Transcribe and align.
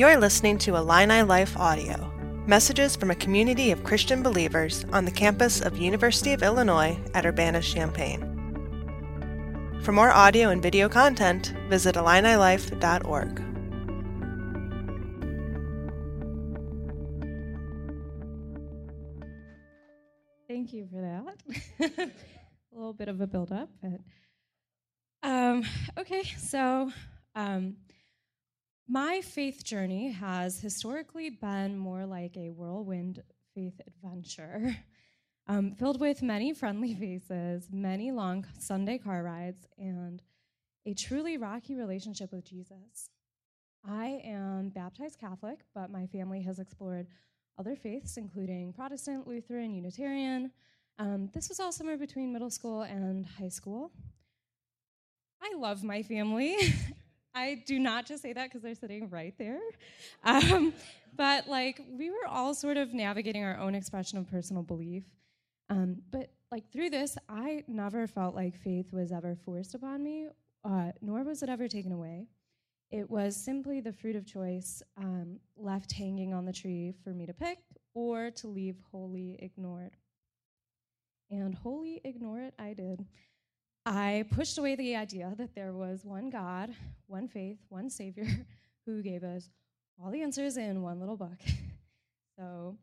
You're 0.00 0.16
listening 0.16 0.56
to 0.60 0.76
Illini 0.76 1.20
Life 1.20 1.58
Audio, 1.58 2.10
messages 2.46 2.96
from 2.96 3.10
a 3.10 3.14
community 3.14 3.70
of 3.70 3.84
Christian 3.84 4.22
believers 4.22 4.86
on 4.94 5.04
the 5.04 5.10
campus 5.10 5.60
of 5.60 5.76
University 5.76 6.32
of 6.32 6.42
Illinois 6.42 6.98
at 7.12 7.26
Urbana-Champaign. 7.26 8.22
For 9.82 9.92
more 9.92 10.10
audio 10.10 10.48
and 10.48 10.62
video 10.62 10.88
content, 10.88 11.52
visit 11.68 11.96
IlliniLife.org. 11.96 13.44
Thank 20.48 20.72
you 20.72 20.88
for 20.90 21.02
that. 21.02 21.36
a 22.08 22.74
little 22.74 22.94
bit 22.94 23.08
of 23.08 23.20
a 23.20 23.26
build-up, 23.26 23.68
but 23.82 24.00
um, 25.22 25.62
okay. 25.98 26.22
So 26.38 26.90
um, 27.34 27.76
my 28.90 29.20
faith 29.20 29.62
journey 29.62 30.10
has 30.10 30.58
historically 30.58 31.30
been 31.30 31.78
more 31.78 32.04
like 32.06 32.36
a 32.36 32.50
whirlwind 32.50 33.22
faith 33.54 33.80
adventure, 33.86 34.76
um, 35.46 35.76
filled 35.76 36.00
with 36.00 36.22
many 36.22 36.52
friendly 36.52 36.92
faces, 37.00 37.68
many 37.70 38.10
long 38.10 38.44
Sunday 38.58 38.98
car 38.98 39.22
rides, 39.22 39.64
and 39.78 40.20
a 40.86 40.94
truly 40.94 41.36
rocky 41.36 41.76
relationship 41.76 42.32
with 42.32 42.44
Jesus. 42.44 43.10
I 43.88 44.20
am 44.24 44.70
baptized 44.70 45.20
Catholic, 45.20 45.60
but 45.72 45.90
my 45.90 46.06
family 46.06 46.42
has 46.42 46.58
explored 46.58 47.06
other 47.60 47.76
faiths, 47.76 48.16
including 48.16 48.72
Protestant, 48.72 49.28
Lutheran, 49.28 49.72
Unitarian. 49.72 50.50
Um, 50.98 51.30
this 51.32 51.48
was 51.48 51.60
all 51.60 51.70
somewhere 51.70 51.96
between 51.96 52.32
middle 52.32 52.50
school 52.50 52.82
and 52.82 53.24
high 53.24 53.48
school. 53.50 53.92
I 55.40 55.54
love 55.56 55.84
my 55.84 56.02
family. 56.02 56.56
I 57.34 57.62
do 57.66 57.78
not 57.78 58.06
just 58.06 58.22
say 58.22 58.32
that 58.32 58.48
because 58.48 58.62
they're 58.62 58.74
sitting 58.74 59.08
right 59.08 59.34
there. 59.38 59.60
Um, 60.22 60.74
but 61.16 61.48
like 61.48 61.80
we 61.90 62.10
were 62.10 62.26
all 62.28 62.54
sort 62.54 62.76
of 62.76 62.92
navigating 62.92 63.42
our 63.42 63.58
own 63.58 63.74
expression 63.74 64.18
of 64.18 64.30
personal 64.30 64.62
belief. 64.62 65.04
Um, 65.70 66.02
but 66.10 66.30
like 66.50 66.70
through 66.70 66.90
this, 66.90 67.16
I 67.28 67.64
never 67.68 68.06
felt 68.06 68.34
like 68.34 68.56
faith 68.56 68.92
was 68.92 69.12
ever 69.12 69.34
forced 69.34 69.74
upon 69.74 70.02
me, 70.02 70.28
uh, 70.64 70.92
nor 71.00 71.22
was 71.22 71.42
it 71.42 71.48
ever 71.48 71.68
taken 71.68 71.92
away. 71.92 72.26
It 72.90 73.08
was 73.08 73.36
simply 73.36 73.80
the 73.80 73.92
fruit 73.92 74.16
of 74.16 74.26
choice 74.26 74.82
um, 74.98 75.38
left 75.56 75.92
hanging 75.92 76.34
on 76.34 76.44
the 76.44 76.52
tree 76.52 76.92
for 77.04 77.10
me 77.10 77.24
to 77.26 77.32
pick 77.32 77.58
or 77.94 78.30
to 78.32 78.48
leave 78.48 78.76
wholly 78.90 79.38
ignored. 79.40 79.96
And 81.30 81.54
wholly 81.54 82.00
ignore 82.04 82.40
it, 82.40 82.54
I 82.58 82.72
did. 82.74 83.06
I 83.86 84.24
pushed 84.30 84.58
away 84.58 84.74
the 84.74 84.96
idea 84.96 85.34
that 85.38 85.54
there 85.54 85.72
was 85.72 86.04
one 86.04 86.28
God, 86.28 86.74
one 87.06 87.28
faith, 87.28 87.58
one 87.68 87.88
Savior 87.88 88.26
who 88.86 89.02
gave 89.02 89.24
us 89.24 89.48
all 90.02 90.10
the 90.10 90.22
answers 90.22 90.56
in 90.56 90.82
one 90.82 91.00
little 91.00 91.16
book. 91.16 91.38
so, 92.38 92.76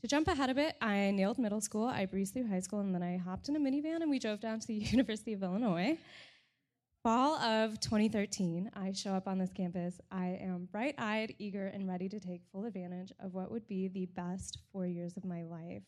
to 0.00 0.08
jump 0.08 0.28
ahead 0.28 0.50
a 0.50 0.54
bit, 0.54 0.76
I 0.80 1.10
nailed 1.12 1.38
middle 1.38 1.60
school, 1.60 1.86
I 1.86 2.04
breezed 2.04 2.34
through 2.34 2.48
high 2.48 2.60
school, 2.60 2.80
and 2.80 2.94
then 2.94 3.02
I 3.02 3.16
hopped 3.16 3.48
in 3.48 3.56
a 3.56 3.58
minivan 3.58 4.02
and 4.02 4.10
we 4.10 4.18
drove 4.18 4.40
down 4.40 4.60
to 4.60 4.66
the 4.66 4.74
University 4.92 5.32
of 5.32 5.42
Illinois. 5.42 5.98
Fall 7.02 7.36
of 7.36 7.80
2013, 7.80 8.70
I 8.74 8.92
show 8.92 9.12
up 9.12 9.28
on 9.28 9.38
this 9.38 9.52
campus. 9.52 10.00
I 10.10 10.38
am 10.40 10.68
bright 10.72 10.94
eyed, 10.96 11.34
eager, 11.38 11.66
and 11.66 11.86
ready 11.86 12.08
to 12.08 12.18
take 12.18 12.42
full 12.50 12.64
advantage 12.64 13.12
of 13.20 13.34
what 13.34 13.50
would 13.50 13.66
be 13.66 13.88
the 13.88 14.06
best 14.06 14.58
four 14.72 14.86
years 14.86 15.16
of 15.16 15.24
my 15.24 15.42
life. 15.42 15.82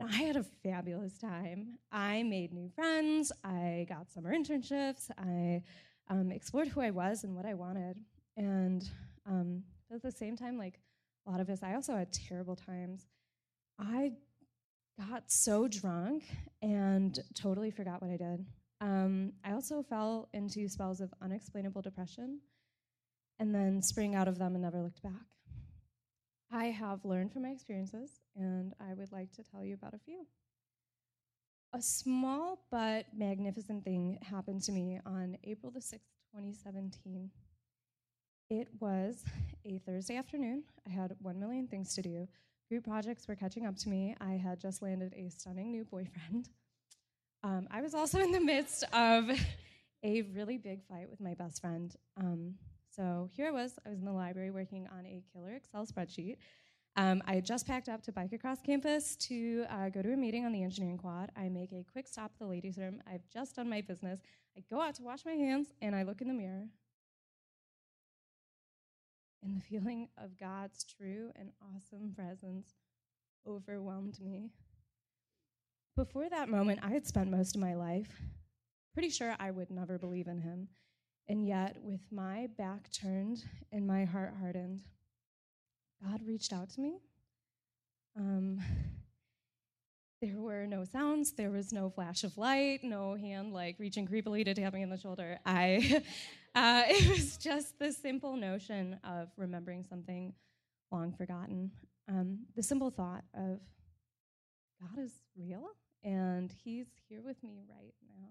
And 0.00 0.10
I 0.10 0.22
had 0.22 0.36
a 0.36 0.44
fabulous 0.64 1.18
time. 1.18 1.78
I 1.92 2.22
made 2.22 2.54
new 2.54 2.70
friends. 2.70 3.30
I 3.44 3.84
got 3.86 4.10
summer 4.10 4.34
internships. 4.34 5.10
I 5.18 5.62
um, 6.08 6.32
explored 6.32 6.68
who 6.68 6.80
I 6.80 6.90
was 6.90 7.22
and 7.22 7.36
what 7.36 7.44
I 7.44 7.52
wanted. 7.52 8.00
And 8.36 8.88
um, 9.26 9.62
at 9.94 10.02
the 10.02 10.10
same 10.10 10.36
time, 10.36 10.56
like 10.56 10.80
a 11.26 11.30
lot 11.30 11.40
of 11.40 11.50
us, 11.50 11.62
I 11.62 11.74
also 11.74 11.94
had 11.94 12.12
terrible 12.14 12.56
times. 12.56 13.06
I 13.78 14.12
got 14.98 15.30
so 15.30 15.68
drunk 15.68 16.24
and 16.62 17.18
totally 17.34 17.70
forgot 17.70 18.00
what 18.00 18.10
I 18.10 18.16
did. 18.16 18.46
Um, 18.80 19.34
I 19.44 19.52
also 19.52 19.82
fell 19.82 20.30
into 20.32 20.66
spells 20.68 21.02
of 21.02 21.12
unexplainable 21.20 21.82
depression 21.82 22.40
and 23.38 23.54
then 23.54 23.82
sprang 23.82 24.14
out 24.14 24.28
of 24.28 24.38
them 24.38 24.54
and 24.54 24.62
never 24.62 24.80
looked 24.80 25.02
back. 25.02 25.12
I 26.52 26.66
have 26.66 27.04
learned 27.04 27.32
from 27.32 27.42
my 27.42 27.50
experiences, 27.50 28.20
and 28.34 28.74
I 28.80 28.94
would 28.94 29.12
like 29.12 29.32
to 29.32 29.44
tell 29.44 29.64
you 29.64 29.74
about 29.74 29.94
a 29.94 29.98
few. 29.98 30.26
A 31.72 31.80
small 31.80 32.64
but 32.72 33.06
magnificent 33.16 33.84
thing 33.84 34.18
happened 34.22 34.62
to 34.64 34.72
me 34.72 34.98
on 35.06 35.36
April 35.44 35.70
the 35.70 35.78
6th, 35.78 36.10
2017. 36.34 37.30
It 38.50 38.66
was 38.80 39.22
a 39.64 39.78
Thursday 39.78 40.16
afternoon. 40.16 40.64
I 40.84 40.90
had 40.90 41.14
one 41.20 41.38
million 41.38 41.68
things 41.68 41.94
to 41.94 42.02
do. 42.02 42.26
Group 42.68 42.84
projects 42.84 43.28
were 43.28 43.36
catching 43.36 43.66
up 43.66 43.76
to 43.76 43.88
me. 43.88 44.16
I 44.20 44.32
had 44.32 44.60
just 44.60 44.82
landed 44.82 45.14
a 45.16 45.28
stunning 45.30 45.70
new 45.70 45.84
boyfriend. 45.84 46.48
Um, 47.42 47.68
I 47.70 47.80
was 47.80 47.94
also 47.94 48.18
in 48.20 48.32
the 48.32 48.40
midst 48.40 48.84
of 48.92 49.30
a 50.04 50.22
really 50.34 50.58
big 50.58 50.84
fight 50.84 51.08
with 51.08 51.22
my 51.22 51.32
best 51.32 51.62
friend. 51.62 51.90
Um, 52.18 52.56
so 52.94 53.28
here 53.32 53.46
I 53.46 53.50
was. 53.50 53.78
I 53.86 53.90
was 53.90 53.98
in 53.98 54.04
the 54.04 54.12
library 54.12 54.50
working 54.50 54.88
on 54.92 55.06
a 55.06 55.22
killer 55.32 55.54
Excel 55.54 55.86
spreadsheet. 55.86 56.36
Um, 56.96 57.22
I 57.26 57.40
just 57.40 57.66
packed 57.66 57.88
up 57.88 58.02
to 58.02 58.12
bike 58.12 58.32
across 58.32 58.60
campus 58.60 59.14
to 59.16 59.64
uh, 59.70 59.88
go 59.90 60.02
to 60.02 60.12
a 60.12 60.16
meeting 60.16 60.44
on 60.44 60.52
the 60.52 60.62
engineering 60.62 60.98
quad. 60.98 61.30
I 61.36 61.48
make 61.48 61.72
a 61.72 61.84
quick 61.92 62.08
stop 62.08 62.32
at 62.34 62.38
the 62.38 62.46
ladies' 62.46 62.78
room. 62.78 63.00
I've 63.06 63.28
just 63.32 63.56
done 63.56 63.70
my 63.70 63.80
business. 63.80 64.20
I 64.56 64.64
go 64.68 64.80
out 64.80 64.96
to 64.96 65.02
wash 65.02 65.24
my 65.24 65.32
hands 65.32 65.68
and 65.80 65.94
I 65.94 66.02
look 66.02 66.20
in 66.20 66.28
the 66.28 66.34
mirror. 66.34 66.66
And 69.42 69.56
the 69.56 69.60
feeling 69.60 70.08
of 70.18 70.38
God's 70.38 70.84
true 70.84 71.30
and 71.36 71.52
awesome 71.74 72.12
presence 72.14 72.74
overwhelmed 73.48 74.20
me. 74.20 74.50
Before 75.96 76.28
that 76.28 76.48
moment, 76.48 76.80
I 76.82 76.90
had 76.90 77.06
spent 77.06 77.30
most 77.30 77.54
of 77.54 77.60
my 77.60 77.74
life 77.74 78.20
pretty 78.92 79.10
sure 79.10 79.34
I 79.38 79.50
would 79.50 79.70
never 79.70 79.98
believe 79.98 80.26
in 80.26 80.40
Him. 80.40 80.68
And 81.30 81.46
yet, 81.46 81.76
with 81.84 82.00
my 82.10 82.48
back 82.58 82.90
turned 82.90 83.44
and 83.70 83.86
my 83.86 84.04
heart 84.04 84.34
hardened, 84.40 84.80
God 86.02 86.22
reached 86.26 86.52
out 86.52 86.70
to 86.70 86.80
me. 86.80 86.98
Um, 88.18 88.60
there 90.20 90.40
were 90.40 90.66
no 90.66 90.82
sounds, 90.82 91.30
there 91.30 91.52
was 91.52 91.72
no 91.72 91.88
flash 91.88 92.24
of 92.24 92.36
light, 92.36 92.80
no 92.82 93.14
hand 93.14 93.52
like 93.52 93.76
reaching 93.78 94.08
creepily 94.08 94.44
to 94.44 94.54
tap 94.54 94.74
me 94.74 94.82
on 94.82 94.90
the 94.90 94.98
shoulder. 94.98 95.38
I, 95.46 96.02
uh, 96.56 96.82
it 96.88 97.08
was 97.08 97.36
just 97.36 97.78
the 97.78 97.92
simple 97.92 98.34
notion 98.34 98.98
of 99.04 99.28
remembering 99.36 99.84
something 99.88 100.34
long 100.90 101.12
forgotten. 101.12 101.70
Um, 102.08 102.40
the 102.56 102.62
simple 102.64 102.90
thought 102.90 103.22
of 103.34 103.60
God 104.80 105.04
is 105.04 105.12
real 105.38 105.68
and 106.02 106.52
He's 106.64 106.88
here 107.08 107.22
with 107.22 107.40
me 107.44 107.62
right 107.68 107.94
now. 108.18 108.30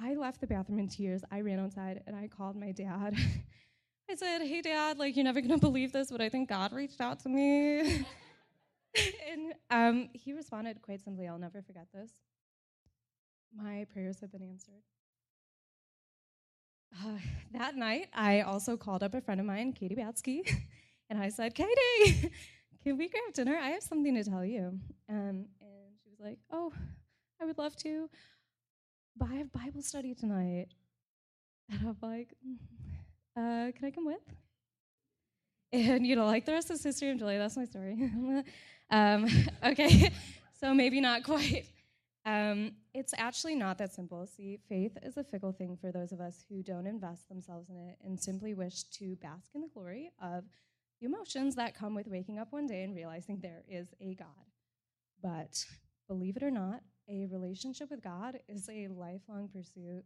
I 0.00 0.14
left 0.14 0.40
the 0.40 0.46
bathroom 0.46 0.78
in 0.78 0.88
tears. 0.88 1.22
I 1.30 1.40
ran 1.40 1.58
outside 1.58 2.02
and 2.06 2.16
I 2.16 2.28
called 2.28 2.56
my 2.56 2.72
dad. 2.72 3.14
I 4.10 4.14
said, 4.14 4.42
Hey, 4.42 4.60
dad, 4.60 4.98
like, 4.98 5.16
you're 5.16 5.24
never 5.24 5.40
going 5.40 5.52
to 5.52 5.58
believe 5.58 5.92
this, 5.92 6.10
but 6.10 6.20
I 6.20 6.28
think 6.28 6.48
God 6.48 6.72
reached 6.72 7.00
out 7.00 7.20
to 7.20 7.28
me. 7.28 7.80
and 9.30 9.54
um, 9.70 10.08
he 10.12 10.32
responded 10.32 10.82
quite 10.82 11.02
simply, 11.02 11.28
I'll 11.28 11.38
never 11.38 11.62
forget 11.62 11.86
this. 11.94 12.10
My 13.54 13.86
prayers 13.92 14.20
have 14.20 14.32
been 14.32 14.42
answered. 14.42 14.82
Uh, 17.04 17.18
that 17.52 17.76
night, 17.76 18.08
I 18.14 18.42
also 18.42 18.76
called 18.76 19.02
up 19.02 19.14
a 19.14 19.20
friend 19.20 19.40
of 19.40 19.46
mine, 19.46 19.72
Katie 19.72 19.96
Batsky, 19.96 20.50
and 21.10 21.18
I 21.18 21.28
said, 21.28 21.54
Katie, 21.54 22.32
can 22.82 22.96
we 22.96 23.08
grab 23.08 23.32
dinner? 23.34 23.56
I 23.56 23.70
have 23.70 23.82
something 23.82 24.14
to 24.14 24.24
tell 24.24 24.44
you. 24.44 24.78
Um, 25.08 25.46
and 25.60 25.96
she 26.02 26.10
was 26.10 26.20
like, 26.20 26.38
Oh, 26.50 26.72
I 27.40 27.44
would 27.44 27.58
love 27.58 27.76
to 27.76 28.08
but 29.16 29.28
I 29.30 29.36
have 29.36 29.52
Bible 29.52 29.82
study 29.82 30.14
tonight. 30.14 30.68
And 31.70 31.88
I'm 31.88 31.96
like, 32.02 32.34
mm, 32.46 32.58
uh, 33.36 33.72
can 33.72 33.86
I 33.86 33.90
come 33.90 34.04
with? 34.04 34.20
And, 35.72 36.06
you 36.06 36.16
know, 36.16 36.26
like 36.26 36.44
the 36.44 36.52
rest 36.52 36.70
is 36.70 36.82
history 36.82 37.10
of 37.10 37.18
Julie, 37.18 37.38
that's 37.38 37.56
my 37.56 37.64
story. 37.64 37.96
um, 38.90 39.26
okay, 39.64 40.12
so 40.60 40.74
maybe 40.74 41.00
not 41.00 41.22
quite. 41.24 41.64
Um, 42.26 42.72
it's 42.92 43.14
actually 43.16 43.54
not 43.54 43.78
that 43.78 43.94
simple. 43.94 44.26
See, 44.26 44.58
faith 44.68 44.98
is 45.02 45.16
a 45.16 45.24
fickle 45.24 45.52
thing 45.52 45.78
for 45.80 45.90
those 45.90 46.12
of 46.12 46.20
us 46.20 46.44
who 46.48 46.62
don't 46.62 46.86
invest 46.86 47.28
themselves 47.28 47.70
in 47.70 47.76
it 47.76 47.96
and 48.04 48.20
simply 48.20 48.54
wish 48.54 48.84
to 48.98 49.16
bask 49.16 49.50
in 49.54 49.62
the 49.62 49.68
glory 49.68 50.12
of 50.22 50.44
the 51.00 51.06
emotions 51.06 51.54
that 51.56 51.74
come 51.74 51.94
with 51.94 52.06
waking 52.06 52.38
up 52.38 52.52
one 52.52 52.66
day 52.66 52.82
and 52.82 52.94
realizing 52.94 53.40
there 53.40 53.62
is 53.68 53.88
a 54.00 54.14
God. 54.14 54.28
But 55.22 55.64
believe 56.06 56.36
it 56.36 56.42
or 56.42 56.50
not, 56.50 56.80
a 57.12 57.26
relationship 57.26 57.90
with 57.90 58.02
God 58.02 58.38
is 58.48 58.68
a 58.70 58.88
lifelong 58.88 59.48
pursuit. 59.52 60.02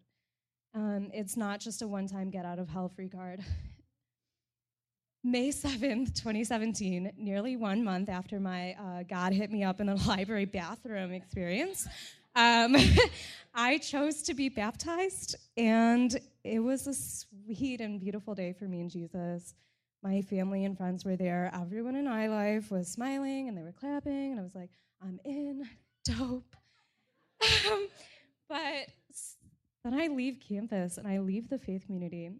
Um, 0.75 1.11
it's 1.14 1.37
not 1.37 1.61
just 1.61 1.81
a 1.82 1.88
one 1.88 2.08
time 2.08 2.31
get 2.31 2.44
out 2.44 2.58
of 2.58 2.69
hell 2.69 2.88
free 2.88 3.08
card. 3.08 3.41
May 5.25 5.50
7th, 5.50 6.14
2017, 6.14 7.12
nearly 7.17 7.56
one 7.56 7.82
month 7.82 8.08
after 8.08 8.38
my 8.38 8.75
uh, 8.75 9.03
God 9.08 9.32
hit 9.32 9.50
me 9.50 9.62
up 9.62 9.81
in 9.81 9.87
the 9.87 9.94
library 10.08 10.44
bathroom 10.44 11.12
experience, 11.12 11.87
um, 12.35 12.76
I 13.55 13.79
chose 13.79 14.23
to 14.23 14.35
be 14.35 14.49
baptized, 14.49 15.37
and 15.56 16.17
it 16.44 16.59
was 16.59 16.87
a 16.87 16.94
sweet 16.94 17.81
and 17.81 18.00
beautiful 18.00 18.35
day 18.35 18.52
for 18.52 18.64
me 18.64 18.81
and 18.81 18.91
Jesus. 18.91 19.55
My 20.02 20.23
family 20.23 20.64
and 20.64 20.76
friends 20.76 21.05
were 21.05 21.17
there. 21.17 21.50
Everyone 21.55 21.97
in 21.97 22.05
iLife 22.05 22.70
was 22.70 22.88
smiling 22.88 23.49
and 23.49 23.56
they 23.56 23.62
were 23.62 23.73
clapping, 23.73 24.32
and 24.32 24.41
I 24.41 24.43
was 24.43 24.55
like, 24.55 24.70
I'm 25.02 25.19
in, 25.25 25.69
dope. 26.05 26.56
Um, 27.70 27.88
but 28.48 28.88
then 29.84 29.94
I 29.94 30.08
leave 30.08 30.40
campus 30.40 30.98
and 30.98 31.06
I 31.06 31.18
leave 31.18 31.48
the 31.48 31.58
faith 31.58 31.86
community. 31.86 32.30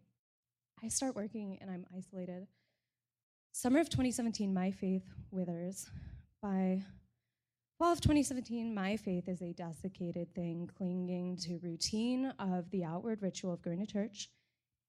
I 0.83 0.89
start 0.89 1.15
working 1.17 1.59
and 1.61 1.71
I'm 1.71 1.87
isolated. 1.97 2.47
Summer 3.53 3.81
of 3.81 3.89
2017, 3.89 4.53
my 4.53 4.71
faith 4.71 5.05
withers. 5.31 5.89
By 6.43 6.83
fall 7.79 7.93
of 7.93 8.01
2017, 8.01 8.75
my 8.75 8.97
faith 8.97 9.29
is 9.29 9.41
a 9.43 9.53
desiccated 9.53 10.35
thing, 10.35 10.69
clinging 10.77 11.37
to 11.39 11.59
routine 11.63 12.33
of 12.39 12.71
the 12.71 12.85
outward 12.85 13.23
ritual 13.23 13.53
of 13.53 13.63
going 13.63 13.79
to 13.79 13.87
church 13.87 14.29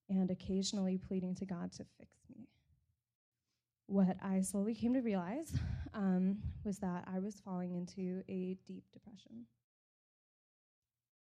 and 0.10 0.30
occasionally 0.30 0.98
pleading 0.98 1.36
to 1.36 1.46
God 1.46 1.72
to 1.74 1.86
fix 1.98 2.12
me. 2.30 2.48
What 3.86 4.18
I 4.22 4.42
slowly 4.42 4.76
came 4.76 4.94
to 4.94 5.02
realize 5.02 5.54
um, 5.94 6.40
was 6.66 6.80
that 6.80 7.08
I 7.14 7.20
was 7.20 7.40
falling 7.40 7.74
into 7.74 8.24
a 8.28 8.58
deep 8.66 8.84
depression. 8.92 9.46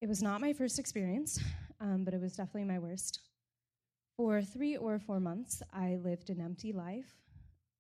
It 0.04 0.10
was 0.10 0.22
not 0.22 0.42
my 0.42 0.52
first 0.52 0.80
experience, 0.80 1.40
um, 1.80 2.04
but 2.04 2.14
it 2.14 2.20
was 2.20 2.36
definitely 2.36 2.66
my 2.66 2.78
worst. 2.78 3.22
For 4.18 4.42
three 4.42 4.76
or 4.76 5.00
four 5.00 5.22
months, 5.22 5.64
I 5.72 5.96
lived 5.96 6.30
an 6.30 6.42
empty 6.42 6.74
life. 6.74 7.16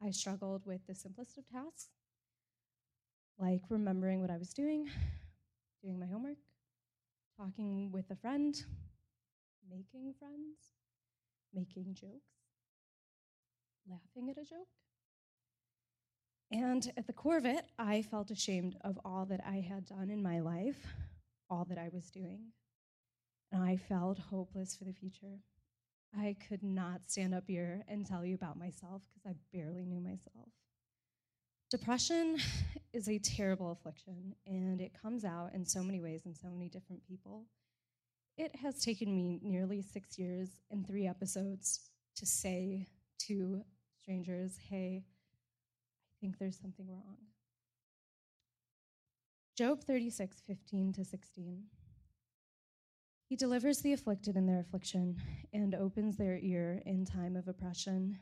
I 0.01 0.09
struggled 0.11 0.65
with 0.65 0.79
the 0.87 0.95
simplest 0.95 1.37
of 1.37 1.43
tasks, 1.49 1.89
like 3.37 3.59
remembering 3.67 4.21
what 4.21 4.31
I 4.31 4.37
was 4.37 4.53
doing, 4.53 4.89
doing 5.81 5.99
my 5.99 6.05
homework, 6.05 6.37
talking 7.37 7.91
with 7.91 8.09
a 8.09 8.15
friend, 8.15 8.55
making 9.69 10.13
friends, 10.17 10.71
making 11.53 11.93
jokes, 11.93 12.37
laughing 13.85 14.29
at 14.29 14.37
a 14.37 14.45
joke. 14.45 14.69
And 16.53 16.89
at 16.95 17.05
the 17.05 17.11
core 17.11 17.35
of 17.35 17.45
it, 17.45 17.65
I 17.77 18.01
felt 18.01 18.31
ashamed 18.31 18.77
of 18.79 18.97
all 19.03 19.25
that 19.25 19.41
I 19.45 19.59
had 19.59 19.85
done 19.85 20.09
in 20.09 20.23
my 20.23 20.39
life, 20.39 20.87
all 21.53 21.65
that 21.65 21.77
I 21.77 21.89
was 21.93 22.09
doing. 22.09 22.39
And 23.51 23.63
I 23.63 23.77
felt 23.77 24.17
hopeless 24.17 24.75
for 24.75 24.85
the 24.85 24.93
future. 24.93 25.39
I 26.17 26.35
could 26.47 26.63
not 26.63 27.01
stand 27.07 27.33
up 27.33 27.43
here 27.47 27.83
and 27.87 28.05
tell 28.05 28.25
you 28.25 28.35
about 28.35 28.57
myself 28.57 29.03
because 29.13 29.25
I 29.25 29.35
barely 29.55 29.85
knew 29.85 29.99
myself. 29.99 30.49
Depression 31.69 32.37
is 32.93 33.07
a 33.07 33.19
terrible 33.19 33.71
affliction, 33.71 34.35
and 34.47 34.81
it 34.81 34.99
comes 34.99 35.23
out 35.25 35.51
in 35.53 35.65
so 35.65 35.83
many 35.83 36.01
ways 36.01 36.25
in 36.25 36.35
so 36.35 36.49
many 36.49 36.69
different 36.69 37.03
people. 37.07 37.45
It 38.37 38.55
has 38.55 38.83
taken 38.83 39.15
me 39.15 39.39
nearly 39.43 39.81
six 39.83 40.17
years 40.17 40.49
and 40.71 40.85
three 40.85 41.07
episodes 41.07 41.89
to 42.15 42.25
say 42.25 42.87
to 43.27 43.61
strangers, 44.01 44.57
hey, 44.69 45.03
I 45.05 46.13
think 46.19 46.39
there's 46.39 46.59
something 46.59 46.87
wrong. 46.89 47.17
Job 49.55 49.83
36, 49.83 50.41
15 50.47 50.93
to 50.93 51.05
16. 51.05 51.63
He 53.29 53.35
delivers 53.35 53.81
the 53.81 53.93
afflicted 53.93 54.35
in 54.35 54.47
their 54.47 54.59
affliction 54.59 55.17
and 55.53 55.75
opens 55.75 56.17
their 56.17 56.37
ear 56.37 56.81
in 56.85 57.05
time 57.05 57.35
of 57.35 57.47
oppression. 57.47 58.17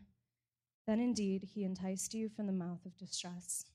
Then 0.87 0.99
indeed 0.99 1.43
he 1.53 1.63
enticed 1.63 2.13
you 2.13 2.27
from 2.27 2.47
the 2.47 2.53
mouth 2.53 2.85
of 2.85 2.97
distress. 2.97 3.65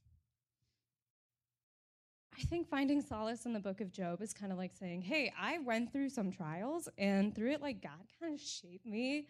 I 2.39 2.43
think 2.43 2.69
finding 2.69 3.01
solace 3.01 3.47
in 3.47 3.55
the 3.55 3.61
book 3.61 3.81
of 3.81 3.91
Job 3.91 4.21
is 4.21 4.35
kind 4.35 4.53
of 4.53 4.59
like 4.59 4.73
saying, 4.79 5.01
Hey, 5.01 5.33
I 5.41 5.59
went 5.59 5.91
through 5.91 6.11
some 6.11 6.31
trials, 6.31 6.91
and 6.99 7.35
through 7.35 7.53
it, 7.53 7.63
like 7.63 7.83
God 7.83 8.07
kind 8.21 8.35
of 8.35 8.41
shaped 8.41 8.85
me 8.85 9.29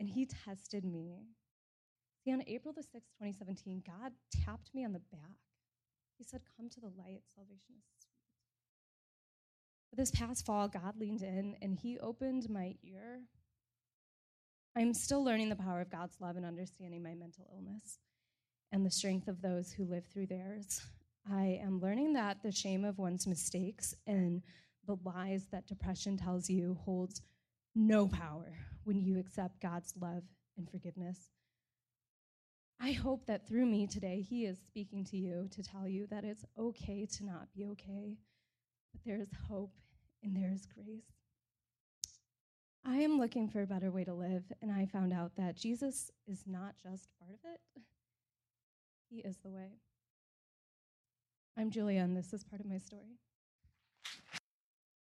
and 0.00 0.08
he 0.08 0.26
tested 0.26 0.84
me. 0.84 1.26
See, 2.24 2.32
on 2.32 2.42
April 2.48 2.74
the 2.74 2.80
6th, 2.80 3.14
2017, 3.20 3.82
God 3.86 4.12
tapped 4.44 4.74
me 4.74 4.84
on 4.84 4.92
the 4.92 5.02
back. 5.12 5.38
He 6.20 6.24
said, 6.24 6.42
Come 6.54 6.68
to 6.68 6.80
the 6.80 6.92
light, 6.98 7.22
salvation 7.34 7.76
is 7.78 7.84
sweet. 7.96 8.10
But 9.90 9.96
this 9.96 10.10
past 10.10 10.44
fall, 10.44 10.68
God 10.68 11.00
leaned 11.00 11.22
in 11.22 11.56
and 11.62 11.74
he 11.74 11.98
opened 11.98 12.50
my 12.50 12.74
ear. 12.84 13.22
I'm 14.76 14.92
still 14.92 15.24
learning 15.24 15.48
the 15.48 15.56
power 15.56 15.80
of 15.80 15.90
God's 15.90 16.20
love 16.20 16.36
and 16.36 16.44
understanding 16.44 17.02
my 17.02 17.14
mental 17.14 17.46
illness 17.54 18.00
and 18.70 18.84
the 18.84 18.90
strength 18.90 19.28
of 19.28 19.40
those 19.40 19.72
who 19.72 19.86
live 19.86 20.04
through 20.12 20.26
theirs. 20.26 20.82
I 21.26 21.58
am 21.64 21.80
learning 21.80 22.12
that 22.12 22.42
the 22.42 22.52
shame 22.52 22.84
of 22.84 22.98
one's 22.98 23.26
mistakes 23.26 23.94
and 24.06 24.42
the 24.86 24.98
lies 25.02 25.46
that 25.52 25.68
depression 25.68 26.18
tells 26.18 26.50
you 26.50 26.76
holds 26.84 27.22
no 27.74 28.06
power 28.06 28.52
when 28.84 29.00
you 29.00 29.18
accept 29.18 29.62
God's 29.62 29.94
love 29.98 30.24
and 30.58 30.70
forgiveness. 30.70 31.30
I 32.82 32.92
hope 32.92 33.26
that 33.26 33.46
through 33.46 33.66
me 33.66 33.86
today, 33.86 34.24
He 34.26 34.46
is 34.46 34.58
speaking 34.58 35.04
to 35.06 35.16
you 35.16 35.48
to 35.50 35.62
tell 35.62 35.86
you 35.86 36.06
that 36.06 36.24
it's 36.24 36.46
okay 36.58 37.06
to 37.18 37.24
not 37.26 37.52
be 37.54 37.66
okay, 37.66 38.16
but 38.92 39.02
there 39.04 39.20
is 39.20 39.28
hope 39.48 39.74
and 40.22 40.34
there 40.34 40.50
is 40.50 40.66
grace. 40.66 41.04
I 42.82 42.96
am 42.96 43.18
looking 43.18 43.48
for 43.48 43.60
a 43.60 43.66
better 43.66 43.90
way 43.90 44.04
to 44.04 44.14
live, 44.14 44.44
and 44.62 44.72
I 44.72 44.86
found 44.86 45.12
out 45.12 45.32
that 45.36 45.56
Jesus 45.56 46.10
is 46.26 46.44
not 46.46 46.74
just 46.82 47.10
part 47.18 47.32
of 47.32 47.50
it, 47.52 47.82
He 49.10 49.18
is 49.18 49.36
the 49.44 49.50
way. 49.50 49.80
I'm 51.58 51.70
Julia, 51.70 52.00
and 52.00 52.16
this 52.16 52.32
is 52.32 52.44
part 52.44 52.60
of 52.60 52.66
my 52.66 52.78
story. 52.78 53.18